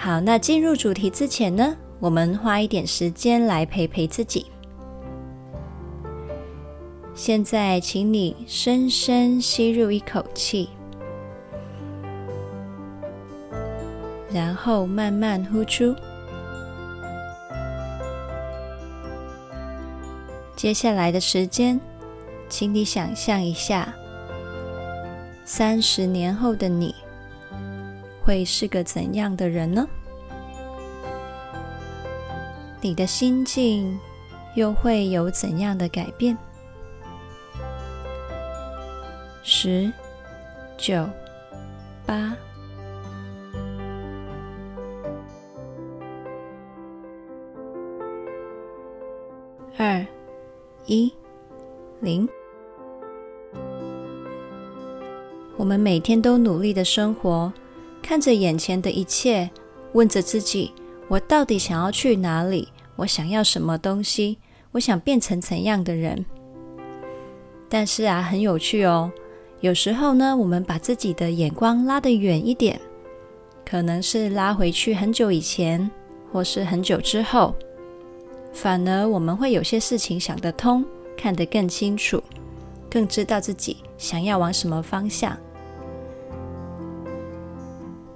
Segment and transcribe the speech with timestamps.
[0.00, 4.46] 好，那进入主题之前呢，我们花一点时间来陪陪自己。
[7.16, 10.68] 现在，请你深深吸入一口气，
[14.32, 15.92] 然后慢慢呼出。
[20.54, 21.80] 接下来的时间，
[22.48, 23.92] 请你想象一下，
[25.44, 26.94] 三十年后的你。
[28.28, 29.88] 会是个怎样的人呢？
[32.82, 33.98] 你的心境
[34.54, 36.36] 又会有怎样的改变？
[39.42, 39.90] 十、
[40.76, 41.08] 九、
[42.04, 42.36] 八、
[49.78, 50.04] 二、
[50.84, 51.10] 一、
[52.00, 52.28] 零。
[55.56, 57.50] 我们每天都努力的生活。
[58.08, 59.50] 看着眼前的一切，
[59.92, 60.72] 问着自己：
[61.08, 62.66] 我到底想要去哪里？
[62.96, 64.38] 我想要什么东西？
[64.72, 66.24] 我想变成怎样的人？
[67.68, 69.12] 但是啊，很有趣哦。
[69.60, 72.80] 有时候呢，我们把自己的眼光拉得远一点，
[73.62, 75.90] 可能是拉回去很久以前，
[76.32, 77.54] 或是很久之后，
[78.54, 80.82] 反而我们会有些事情想得通，
[81.14, 82.22] 看得更清楚，
[82.88, 85.38] 更知道自己想要往什么方向。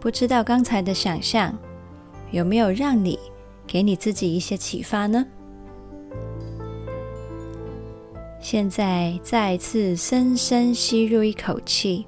[0.03, 1.57] 不知道刚才的想象
[2.33, 3.17] 有没有让你
[3.69, 5.25] 给你自己一些启发呢？
[8.41, 12.05] 现在再次深深吸入一口气，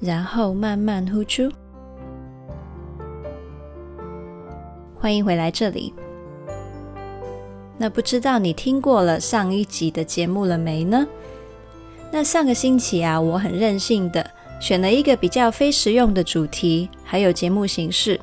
[0.00, 1.50] 然后慢慢呼出。
[5.00, 5.94] 欢迎回来这里。
[7.78, 11.06] 那不知道你听过了上一集的节目了没呢？
[12.12, 14.30] 那上个星期啊，我很任性的
[14.60, 18.20] 选了一个比较非实用的主题，还有节目形式。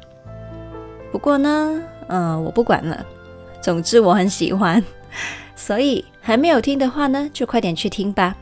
[1.11, 3.05] 不过呢，嗯、我不管了。
[3.61, 4.83] 总之我很喜欢，
[5.55, 8.35] 所以还没有听的话呢，就快点去听吧。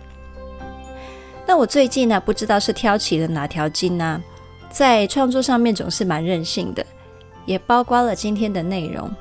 [1.46, 4.22] 那我最近呢、不知道是挑起了哪条筋呢、啊，
[4.72, 6.84] 在创作上面总是蛮任性的，
[7.46, 9.14] 也包括了今天的内容。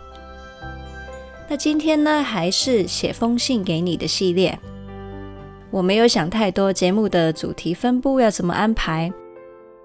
[1.48, 4.56] 那今天呢，还是写封信给你的系列。
[5.70, 9.12] 我没有想太多，节目的主题分布要怎么安排，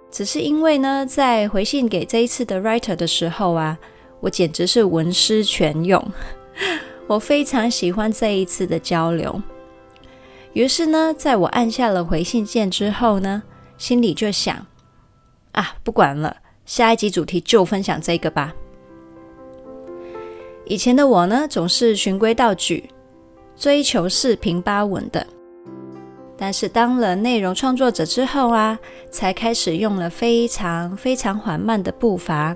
[0.09, 3.77] 只是因为呢，在回信给这一次的 writer 的时候啊，
[4.19, 6.03] 我简直是文思泉涌，
[7.05, 9.39] 我非常喜欢这一次的交流。
[10.53, 13.43] 于是呢，在我按下了回信键之后呢，
[13.77, 14.65] 心里就想
[15.51, 16.35] 啊，不管了，
[16.65, 18.53] 下一集主题就分享这个吧。
[20.65, 22.89] 以前的我呢，总是循规蹈矩，
[23.55, 25.27] 追求四平八稳的。
[26.37, 28.77] 但是当了内容创作者之后啊，
[29.09, 32.55] 才开始用了非常非常缓慢的步伐，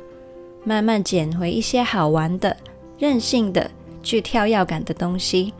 [0.65, 2.55] 慢慢捡回一些好玩的、
[2.97, 3.71] 任性的、
[4.03, 5.53] 具跳跃感的东西。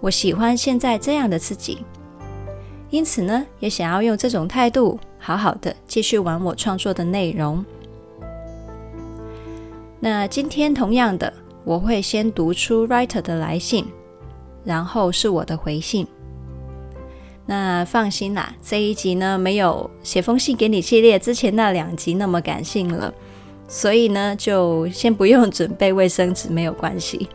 [0.00, 1.84] 我喜欢现在这样的自己，
[2.90, 7.64] 因此呢，也想要用这种态度，好好的继续玩我创作的内容。
[10.00, 13.86] 那今天同样的，我会先读出 writer 的来信，
[14.64, 16.04] 然后是我的回信。
[17.50, 23.12] 那放心啦，这一集呢，没有写封信给你系列之前那两集那么感性了，
[23.66, 27.28] 所以呢，就先不用准备卫生纸，没有关系。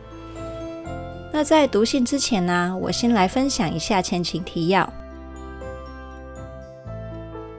[1.34, 4.90] 那在读信之前呢，我先来分享一下前情提要。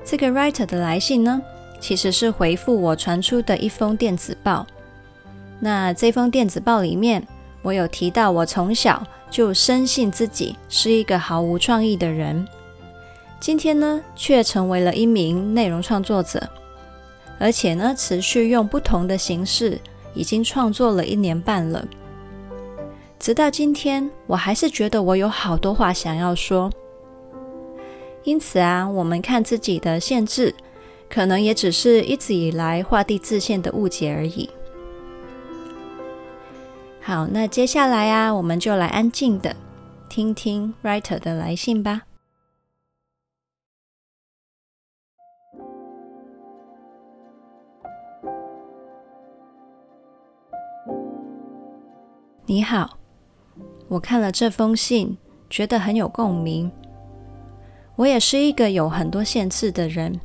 [0.02, 1.42] 这个 writer 的来信呢，
[1.78, 4.66] 其实是回复我传出的一封电子报。
[5.60, 7.22] 那这封电子报里面，
[7.60, 9.06] 我有提到我从小。
[9.30, 12.46] 就深信自己是一个毫无创意的人，
[13.38, 16.48] 今天呢，却成为了一名内容创作者，
[17.38, 19.78] 而且呢，持续用不同的形式，
[20.14, 21.86] 已经创作了一年半了。
[23.18, 26.70] 直到今天，我还是觉得我有好多话想要说。
[28.24, 30.54] 因此啊，我们看自己的限制，
[31.08, 34.50] 可能也只是一直以来画地自限的误解而已。
[37.06, 39.54] 好那接下来啊我们就来安静的
[40.08, 42.02] 听听 writer 的来信吧。
[52.44, 52.98] 你好
[53.86, 55.16] 我看了这封信
[55.48, 56.68] 觉得很有共鸣。
[57.94, 60.18] 我也是一个有很多限制的人。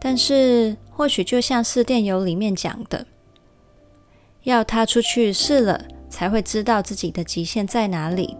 [0.00, 3.06] 但是或许就像是电邮里面讲的
[4.44, 8.36] 要踏出去试了，才会知道自己的极限在哪里，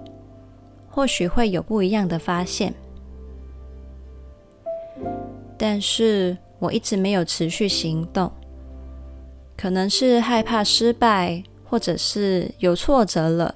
[0.89, 2.75] 或许会有不一样的发现。
[5.59, 8.33] 但是我一直没有持续行动，
[9.57, 13.55] 可能是害怕失败，或者是有挫折了，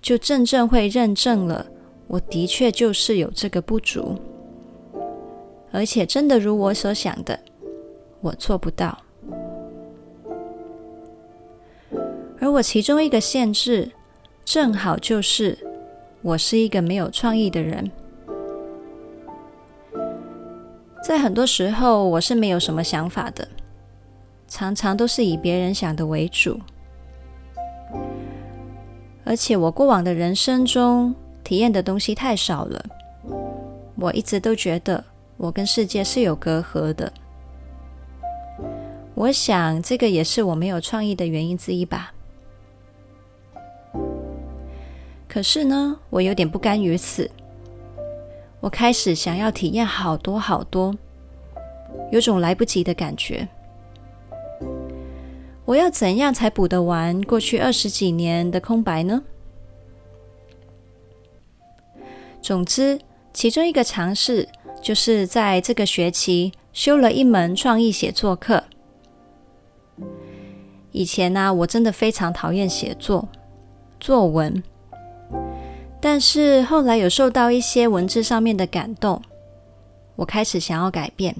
[0.00, 1.66] 就真正会认证了。
[2.06, 4.16] 我的确就是有这个不足，
[5.72, 7.38] 而且真的如我所想的，
[8.20, 8.96] 我做不到。
[12.40, 13.90] 而我其中一个限制，
[14.44, 15.58] 正好就是
[16.22, 17.90] 我是一个没有创意的人。
[21.04, 23.48] 在很多时候，我是没有什么想法的，
[24.46, 26.60] 常常都是以别人想的为主。
[29.24, 32.84] 而且我过往的人生中，体验的东西太少了，
[33.96, 35.02] 我一直都觉得
[35.36, 37.12] 我跟世界是有隔阂的。
[39.14, 42.12] 我想这个也是我没有创意的原因之一吧。
[45.28, 47.30] 可是呢，我有点不甘于此，
[48.60, 50.96] 我开始想要体验好多好多，
[52.10, 53.46] 有种来不及的感觉。
[55.66, 59.22] 我要怎样才补得完过去二十几年的空白呢？
[62.40, 62.98] 总之，
[63.34, 64.48] 其中一个尝试
[64.80, 68.64] 就是在这个学期修了一门创意写作课。
[70.90, 73.28] 以前呢、我真的非常讨厌写作
[74.00, 74.62] 作文，
[76.00, 79.20] 但是后来有受到一些文字上面的感动，
[80.16, 81.34] 我开始想要改变。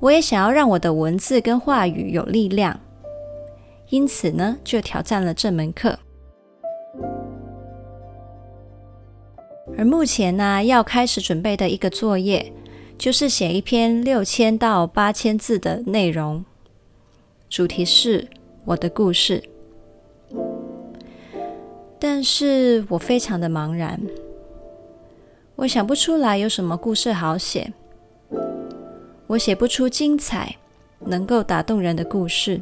[0.00, 2.80] 我也想要让我的文字跟话语有力量，
[3.90, 5.98] 因此呢，就挑战了这门课。
[9.76, 12.52] 而目前呢，要开始准备的一个作业，
[12.96, 16.44] 就是写一篇六千到八千字的内容，
[17.48, 18.26] 主题是
[18.64, 19.42] 我的故事。
[22.00, 24.00] 但是我非常的茫然，
[25.56, 27.72] 我想不出来有什么故事好写，
[29.26, 30.56] 我写不出精彩、
[31.00, 32.60] 能够打动人的故事，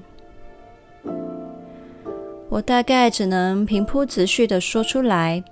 [2.49, 5.45] 我大概只能平铺直叙的说出来。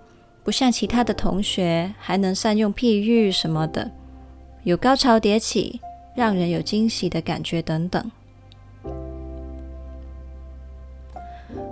[0.42, 3.90] 不像其他的同学还能善用譬喻什么的，
[4.64, 5.80] 有高潮迭起，
[6.14, 8.10] 让人有惊喜的感觉等等。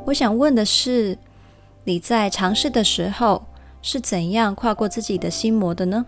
[0.06, 1.19] 我想问的是，
[1.84, 3.44] 你在尝试的时候
[3.81, 6.05] 是怎样跨过自己的心魔的呢？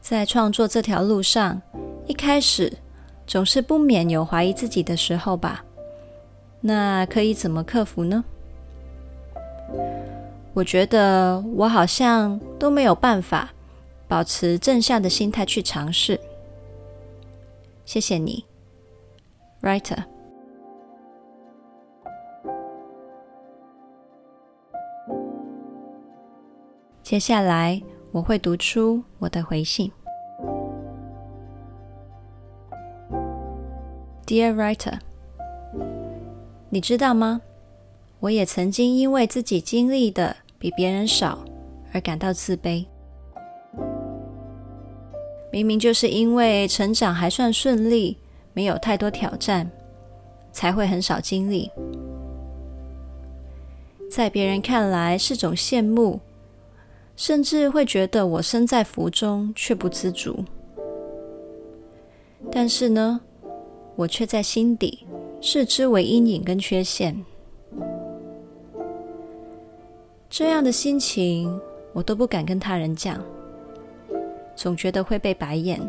[0.00, 1.60] 在创作这条路上，
[2.06, 2.72] 一开始
[3.26, 5.64] 总是不免有怀疑自己的时候吧？
[6.60, 8.24] 那可以怎么克服呢？
[10.54, 13.50] 我觉得我好像都没有办法
[14.08, 16.18] 保持正向的心态去尝试。
[17.84, 18.44] 谢谢你
[19.62, 20.17] ，Writer。
[27.08, 27.80] 接下来
[28.12, 29.90] 我会读出我的回信
[34.26, 34.98] ，Dear Writer，
[36.68, 37.40] 你知道吗？
[38.20, 41.38] 我也曾经因为自己经历的比别人少
[41.94, 42.84] 而感到自卑。
[45.50, 48.18] 明明就是因为成长还算顺利，
[48.52, 49.70] 没有太多挑战，
[50.52, 51.70] 才会很少经历。
[54.10, 56.20] 在别人看来是种羡慕，
[57.18, 60.44] 甚至会觉得我身在福中却不知足。
[62.48, 63.20] 但是呢，
[63.96, 65.04] 我却在心底
[65.40, 67.20] 视之为阴影跟缺陷。
[70.30, 71.60] 这样的心情，
[71.92, 73.20] 我都不敢跟他人讲，
[74.54, 75.80] 总觉得会被白眼。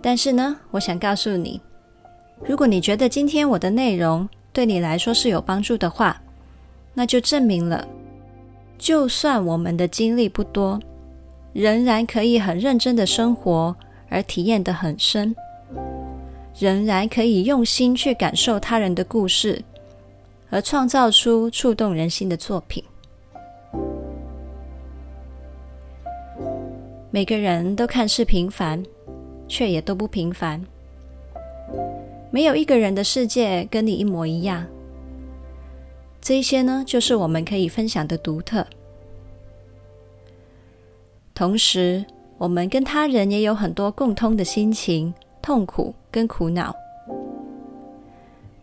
[0.00, 1.60] 但是呢，我想告诉你，
[2.46, 6.18] 如果你觉得今天我的内容对你来说是有帮助的话，
[6.94, 7.86] 那就证明了，
[8.78, 10.80] 就算我们的经历不多，
[11.52, 13.76] 仍然可以很认真的生活，
[14.08, 15.34] 而体验得很深，
[16.58, 19.62] 仍然可以用心去感受他人的故事。
[20.50, 22.82] 而创造出触动人心的作品。
[27.10, 28.82] 每个人都看似平凡，
[29.46, 30.64] 却也都不平凡。
[32.30, 34.66] 没有一个人的世界跟你一模一样。
[36.20, 38.66] 这些呢，就是我们可以分享的独特。
[41.34, 42.04] 同时，
[42.36, 46.74] 我们跟他人也有很多共通的心情、痛苦跟苦恼。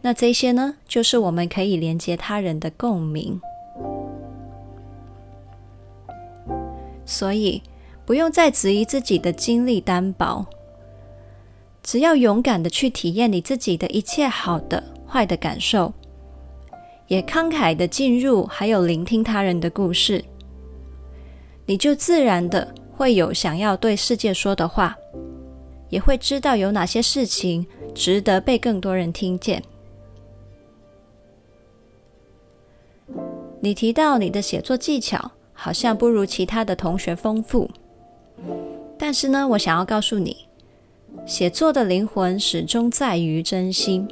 [0.02, 3.40] 那这些呢，就是我们可以连接他人的共鸣。
[7.06, 7.64] 所以，
[8.06, 10.46] 不用再质疑自己的经历单薄，
[11.82, 15.94] 只要勇敢的去体验你自己的一切好的、坏的感受，
[17.08, 20.24] 也慷慨的进入，还有聆听他人的故事，
[21.66, 24.96] 你就自然的会有想要对世界说的话，
[25.90, 29.62] 也会知道有哪些事情值得被更多人听见。
[33.60, 37.70] 你提到你的写作技巧好像不如其他的同学丰富，
[38.98, 40.48] 但是呢，我想要告诉你，
[41.26, 44.08] 写作的灵魂始终在于真心。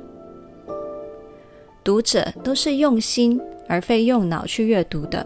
[1.84, 5.26] 读者都是用心而非用脑去阅读的。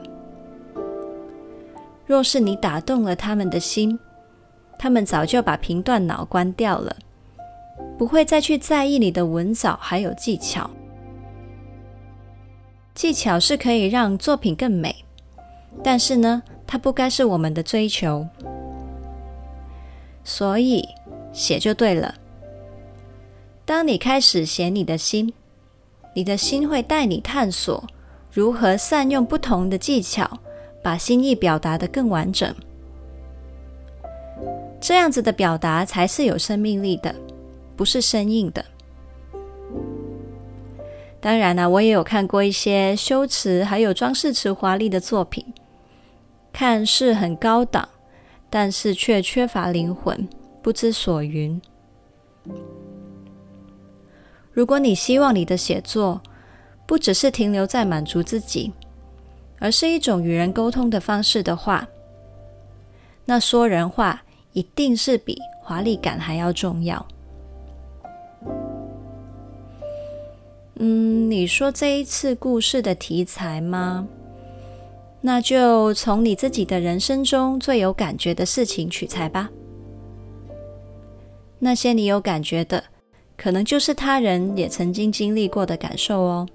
[2.05, 3.99] 若是你打动了他们的心，
[4.79, 6.95] 他们早就把评断脑关掉了，
[7.97, 10.69] 不会再去在意你的文藻还有技巧。
[12.95, 14.95] 技巧是可以让作品更美，
[15.83, 18.25] 但是呢，它不该是我们的追求。
[20.23, 20.87] 所以
[21.31, 22.15] 写就对了。
[23.65, 25.33] 当你开始写你的心，
[26.17, 27.85] 你的心会带你探索
[28.31, 30.39] 如何善用不同的技巧，
[30.81, 32.55] 把心意表达得更完整。
[34.81, 37.13] 这样子的表达才是有生命力的，
[37.75, 38.65] 不是生硬的。
[41.19, 45.45] 当然啦，我也有看过一些修辞还有装饰词华丽的作品，
[46.51, 47.87] 看似很高档，
[48.49, 50.27] 但是却缺乏灵魂，
[50.63, 51.61] 不知所云。
[54.57, 56.19] 如果你希望你的写作
[56.87, 58.73] 不只是停留在满足自己，
[59.59, 61.87] 而是一种与人沟通的方式的话，
[63.23, 64.23] 那说人话
[64.53, 67.07] 一定是比华丽感还要重要。
[70.77, 74.07] 嗯，你说这一次故事的题材吗？
[75.21, 79.51] 那就从你自己的人生中最有感觉的事情取材吧。
[81.59, 82.83] 那些你有感觉的，
[83.37, 86.47] 可能就是他人也曾经经历过的感受哦。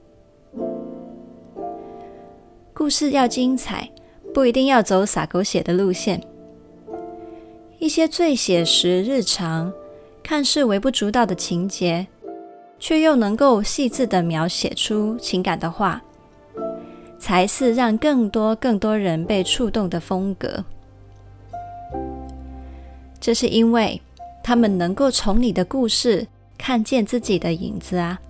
[2.75, 3.89] 故事要精彩，
[4.35, 6.21] 不一定要走洒狗血的路线。
[7.79, 9.73] 一些最写实、日常、
[10.23, 12.07] 看似微不足道的情节。
[12.83, 16.03] 却又能够细致地描写出情感的话，
[17.17, 20.65] 才是让更多更多人被触动的风格。
[23.21, 24.03] 这是因为
[24.43, 26.27] 他们能够从你的故事
[26.65, 28.21] 看见自己的影子啊。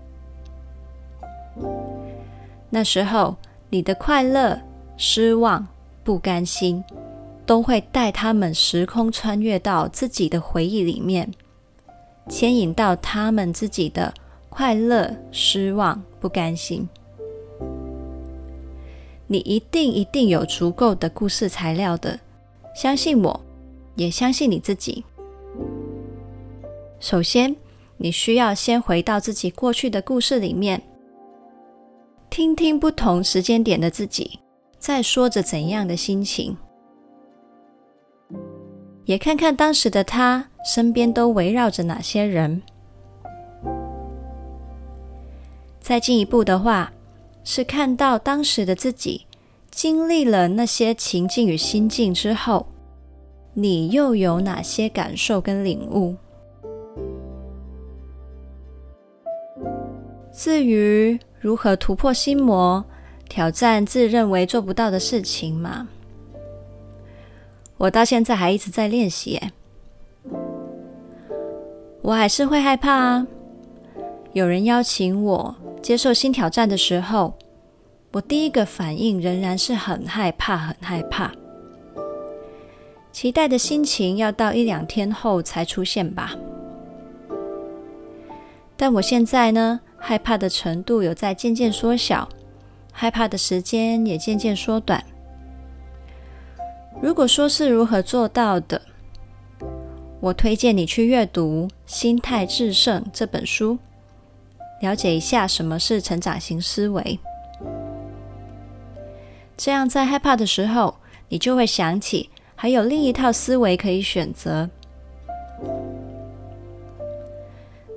[2.71, 3.37] 那时候，
[3.69, 4.59] 你的快乐、
[4.97, 5.69] 失望、
[6.03, 6.83] 不甘心，
[7.45, 11.31] 都会带他们时空穿越到自己的回忆里面，
[12.27, 14.15] 牵引到他们自己的。
[14.49, 16.89] 快乐、失望、不甘心，
[19.27, 22.19] 你一定一定有足够的故事材料的。
[22.75, 23.41] 相信我，
[23.97, 25.05] 也相信你自己。
[27.01, 27.57] 首先，
[28.03, 30.83] 你需要先回到自己过去的故事里面，
[32.29, 34.41] 听听不同时间点的自己
[34.77, 36.57] 在说着怎样的心情，
[39.05, 42.61] 也看看当时的他身边都围绕着哪些人。
[45.81, 46.93] 再进一步的话，
[47.45, 49.29] 是看到当时的自己
[49.71, 52.67] 经历了那些情境与心境之后，
[53.55, 56.17] 你又有哪些感受跟领悟？
[60.33, 62.85] 至于如何突破心魔，
[63.29, 65.89] 挑战自认为做不到的事情嘛，
[67.77, 69.53] 我到现在还一直在练习耶。
[72.01, 73.27] 我还是会害怕啊，
[74.33, 75.55] 有人邀请我。
[75.83, 77.35] 接受新挑战的时候，
[78.13, 81.33] 我第一个反应仍然是很害怕，很害怕。
[83.13, 86.35] 期待的心情要到一两天后才出现吧。
[88.77, 92.29] 但我现在呢，害怕的程度有在渐渐缩小，
[92.93, 95.03] 害怕的时间也渐渐缩短。
[97.01, 98.83] 如果说是如何做到的，
[100.19, 103.79] 我推荐你去阅读《心态致胜》这本书。
[104.81, 107.21] 了解一下什么是成长型思维，
[109.57, 110.97] 这样在害怕的时候，
[111.29, 114.69] 你就会想起还有另一套思维可以选择。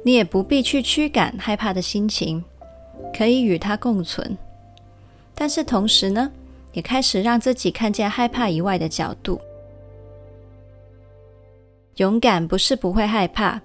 [0.05, 2.43] 你也不必去驱赶害怕的心情，
[3.11, 4.37] 可以与它共存。
[5.33, 6.31] 但是同时呢，
[6.73, 9.41] 也开始让自己看见害怕以外的角度。
[11.95, 13.59] 勇敢不是不会害怕。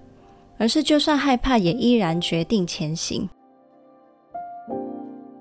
[0.57, 3.27] 而是就算害怕，也依然决定前行。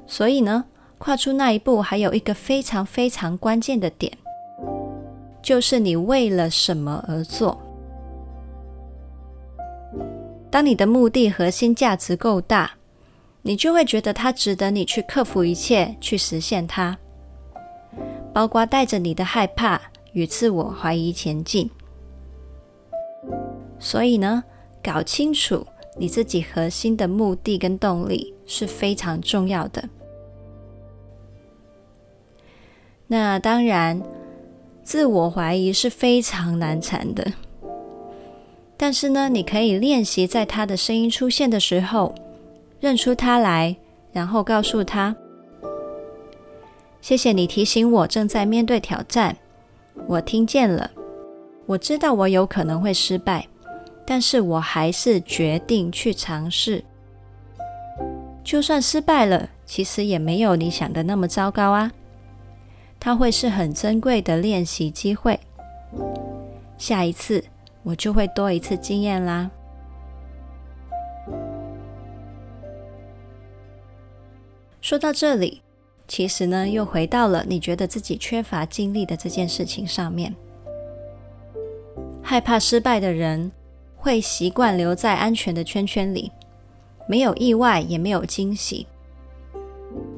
[0.08, 0.64] 所以呢，
[0.98, 4.18] 跨出那一步，还有一个非常非常关键的点，
[5.42, 7.60] 就是你为了什么而做。
[10.52, 12.72] 当你的目的核心价值够大，
[13.44, 16.98] 你就会觉得它值得你去克服一切，去实现它，
[18.34, 19.80] 包括带着你的害怕
[20.14, 21.70] 与自我怀疑前进。
[23.78, 24.44] 所以呢，
[24.84, 25.66] 搞清楚
[25.98, 29.88] 你自己核心的目的跟动力是非常重要的。
[33.08, 34.02] 那当然，
[34.84, 37.32] 自我怀疑是非常难缠的。
[38.82, 42.16] 但是呢，你可以练习在他的声音出现的时候，
[42.80, 43.76] 认出他来，
[44.14, 45.14] 然后告诉他
[47.02, 49.36] ：“谢谢你提醒我正在面对挑战，
[50.08, 50.90] 我听见了，
[51.66, 53.46] 我知道我有可能会失败，
[54.06, 56.82] 但是我还是决定去尝试。
[58.46, 61.92] 就算失败了，其实也没有你想的那么糟糕啊。
[62.98, 65.38] 它会是很珍贵的练习机会。
[66.78, 67.44] 下一次。”
[67.84, 69.50] 我就会多一次经验啦。
[74.82, 75.62] 说到这里，
[76.08, 80.36] 其实呢，又回到了你觉得自己缺乏经历的这件事情上面。
[82.24, 83.52] 害怕失败的人
[83.96, 86.32] 会习惯留在安全的圈圈里，
[87.08, 88.88] 没有意外，也没有惊喜。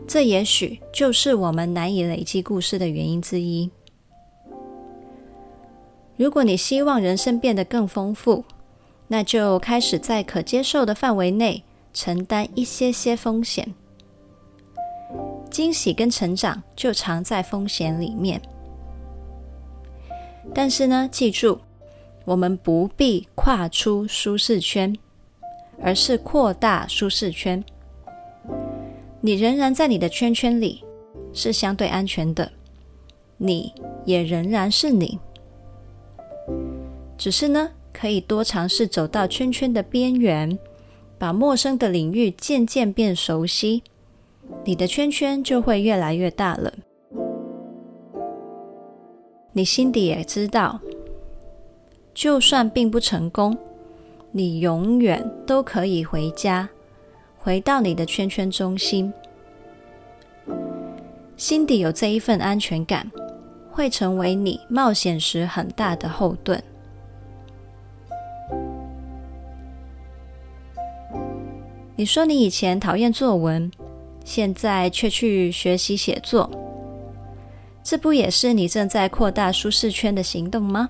[0.07, 3.71] 这也许就是我们难以累积故事的原因之一。
[6.21, 8.45] 如果你希望人生变得更丰富，
[9.07, 11.63] 那就开始在可接受的范围内
[11.95, 13.73] 承担一些些风险。
[15.49, 18.39] 惊喜跟成长就藏在风险里面。
[20.53, 21.57] 但是呢，记住，
[22.25, 24.95] 我们不必跨出舒适圈，
[25.81, 27.63] 而是扩大舒适圈。
[29.21, 30.83] 你仍然在你的圈圈里，
[31.33, 32.51] 是相对安全的，
[33.37, 33.73] 你
[34.05, 35.17] 也仍然是你。
[37.21, 40.57] 只是呢，可以多尝试走到圈圈的边缘，
[41.19, 43.83] 把陌生的领域渐渐变熟悉，
[44.65, 46.73] 你的圈圈就会越来越大了。
[49.51, 50.79] 你心底也知道，
[52.11, 53.55] 就算并不成功，
[54.31, 56.67] 你永远都可以回家，
[57.37, 59.13] 回到你的圈圈中心。
[61.37, 63.11] 心底有这一份安全感，
[63.69, 66.59] 会成为你冒险时很大的后盾。
[72.01, 73.71] 你说你以前讨厌作文，
[74.25, 76.49] 现在却去学习写作，
[77.83, 80.89] 这不也是你正在扩大舒适圈的行动吗？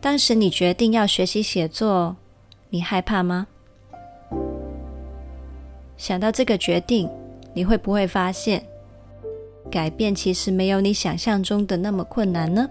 [0.00, 2.14] 当时你决定要学习写作，
[2.70, 3.48] 你害怕吗？
[5.96, 7.10] 想到这个决定，
[7.52, 8.64] 你会不会发现，
[9.68, 12.70] 改变其实没有你想象中的那么困难呢？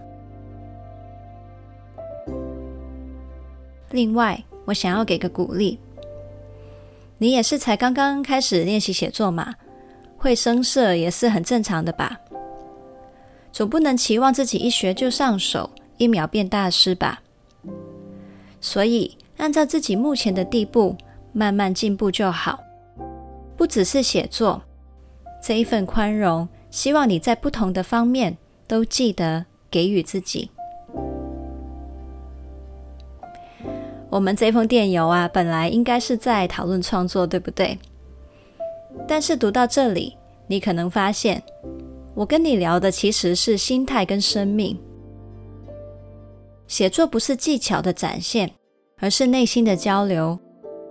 [3.92, 5.78] 另外，我想要给个鼓励。
[7.20, 9.56] 你也是才刚刚开始练习写作嘛，
[10.18, 12.20] 会生涩也是很正常的吧？
[13.52, 17.22] 总不能期望自己一学就上手，一秒变大师吧？
[18.62, 20.96] 所以按照自己目前的地步，
[21.34, 22.60] 慢慢进步就好。
[23.56, 24.62] 不只是写作，
[25.44, 30.52] 这一份宽容，希望你在不同的方面都记得给予自己。
[34.10, 37.78] 我们这封电邮啊，本来应该是在讨论创作，对不对？
[39.08, 40.16] 但是读到这里，
[40.48, 41.44] 你可能发现，
[42.16, 44.80] 我跟你聊的其实是心态跟生命。
[46.68, 48.52] 写作不是技巧的展现，
[49.00, 50.40] 而是内心的交流，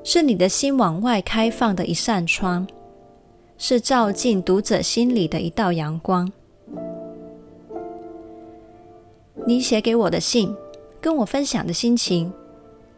[0.04, 2.66] 是你的心往外开放的一扇窗，
[3.56, 6.30] 是照进读者心里的一道阳光。
[9.46, 10.54] 你写给我的信，
[11.00, 12.32] 跟我分享的心情。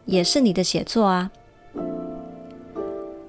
[0.09, 1.29] 也是你的写作啊，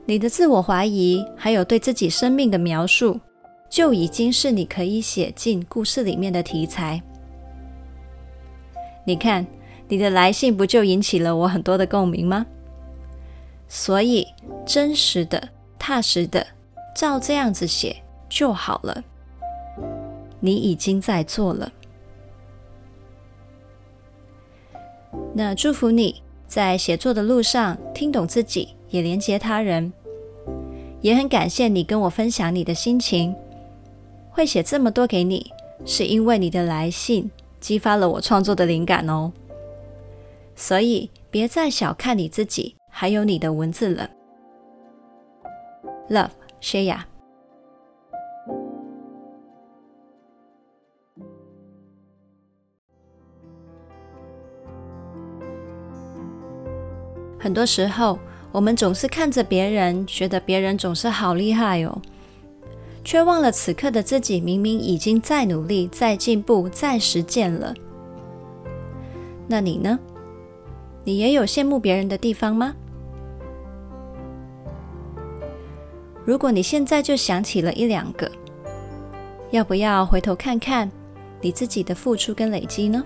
[0.06, 3.20] 你的自我怀疑，还有对自己生命的描述，
[3.68, 7.02] 就已经是你可以写进故事里面的题材。
[9.04, 9.46] 你看，
[9.88, 12.46] 你的来信不就引起了我很多的共鸣吗？
[13.68, 14.26] 所以，
[14.64, 16.46] 真实的、踏实的，
[16.96, 17.94] 照这样子写
[18.30, 19.04] 就好了。
[20.40, 21.70] 你已经在做了，
[25.34, 26.22] 那祝福你。
[26.50, 29.92] 在写作的路上，听懂自己，也连接他人，
[31.00, 33.32] 也很感谢你跟我分享你的心情。
[34.30, 35.52] 会写这么多给你，
[35.86, 39.32] 是因为你的来信激发了我创作的灵感哦。
[40.56, 44.10] 所以别再小看你自己，还有你的文字了。
[46.08, 47.09] Love Shaya。
[57.42, 58.18] 很多时候，
[58.52, 62.02] 我们总是看着别人，觉得别人总是好厉害哦，
[63.02, 67.72] 却忘了此刻的自己明明已经在努力、在进步、在实践了。
[69.48, 69.98] 那你呢？
[71.02, 72.74] 你也有羡慕别人的地方吗？
[76.26, 78.30] 如果你现在就想起了一两个，
[79.50, 80.88] 要不要回头看看
[81.40, 83.02] 你自己的付出跟累积呢？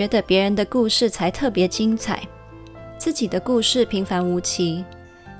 [0.00, 2.26] 觉得别人的故事才特别精彩，
[2.96, 4.82] 自己的故事平凡无奇，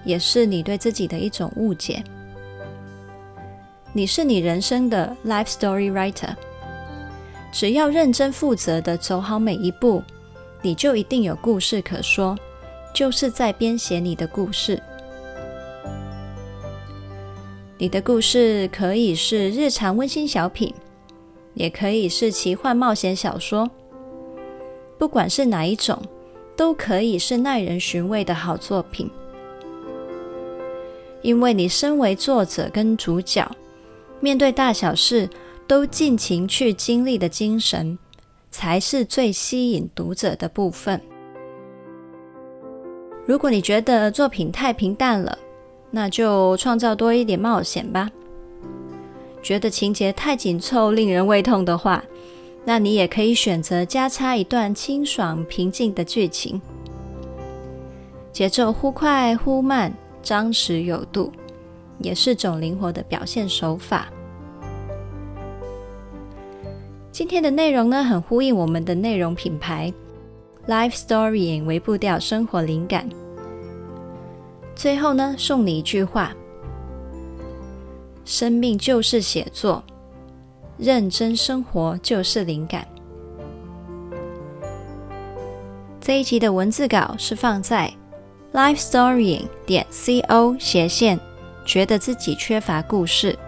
[0.04, 2.04] 也是你对自己的一种误解。
[3.94, 6.34] 你是你人生的 life story writer，
[7.50, 10.02] 只要认真负责的走好每一步，
[10.60, 12.36] 你就一定有故事可说，
[12.92, 14.78] 就是在编写你的故事。
[17.78, 20.74] 你的故事可以是日常温馨小品，
[21.54, 23.70] 也可以是奇幻冒险小说。
[25.00, 25.98] 不管是哪一种，
[26.54, 29.10] 都可以是耐人寻味的好作品。
[31.22, 33.50] 因为你身为作者跟主角，
[34.20, 35.26] 面对大小事
[35.66, 37.98] 都尽情去经历的精神，
[38.50, 41.00] 才是最吸引读者的部分。
[43.24, 45.38] 如果你觉得作品太平淡了，
[45.90, 48.10] 那就创造多一点冒险吧。
[49.42, 52.04] 觉得情节太紧凑，令人胃痛的话，
[52.64, 56.60] 那你也可以选择加插一段清爽平静的剧情，
[58.32, 59.92] 节奏忽快忽慢，
[60.22, 61.32] 张弛有度，
[61.98, 64.08] 也是种灵活的表现手法。
[67.10, 69.92] 今天的内容呢，很呼应我们的内容品牌
[70.68, 73.08] Life Storying 微步调生活灵感。
[74.76, 76.32] 最后呢，送你一句话：
[78.24, 79.82] 生命就是写作。
[80.80, 82.86] 认真生活就是灵感。
[86.00, 87.92] 这一集的文字稿是放在
[88.54, 91.20] lifestorying 点 co 斜线，
[91.66, 93.38] 觉得自己缺乏故事。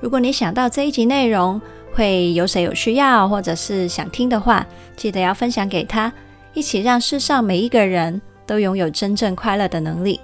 [0.00, 1.60] 如果你想到这一集内容
[1.94, 4.66] 会有谁有需要，或者是想听的话，
[4.96, 6.12] 记得要分享给他，
[6.54, 10.18] 一起让世上每一个人都拥有真正快乐的能力。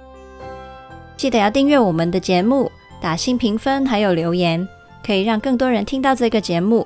[1.15, 4.67] 记得要订阅我们的节目，打新评分，还有留言。
[5.05, 6.85] 可以让更多人听到这个节目，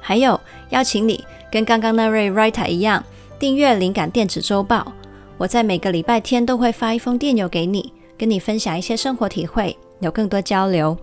[0.00, 3.04] 还有邀请你跟刚刚那位 writer 一样，
[3.38, 4.92] 订阅灵感电子周报。
[5.36, 10.96] 我在每个礼拜天都会发一封电邮给你，跟你分享一些生活体会，有更多交流。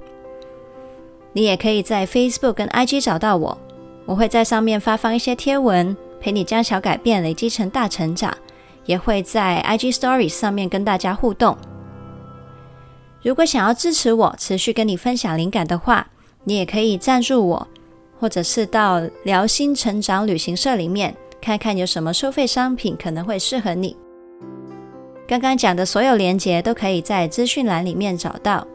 [1.34, 3.58] 你也可以在 Facebook 跟 IG 找到我，
[4.06, 8.36] 我会在上面发放一些贴文，陪你将小改变累积成大成长，
[8.86, 11.58] 也会在 IG Stories 上面跟大家互动。
[13.28, 16.08] 如果想要支持我，持续跟你分享灵感的话，
[16.46, 17.68] 你也可以赞助我，
[18.22, 23.98] 或者是到辽心成长旅行社里面看看有什么收费商品可能会适合你。
[25.28, 28.66] 刚刚讲的所有连结都可以在资讯栏里面找到。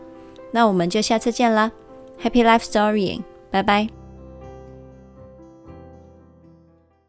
[0.51, 1.73] 那我们就下次见啦
[2.23, 4.02] ，Happy Life Storying，拜拜。